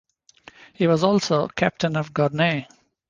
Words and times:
He 0.73 0.87
was 0.87 1.03
also 1.03 1.47
Captain 1.49 1.95
of 1.95 2.11
Gournay. 2.11 2.65